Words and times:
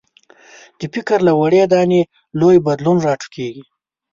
د 0.79 0.81
فکر 0.93 1.17
له 1.27 1.33
وړې 1.39 1.63
دانې 1.73 2.01
لوی 2.39 2.57
بدلون 2.67 2.97
راټوکېږي. 3.07 3.63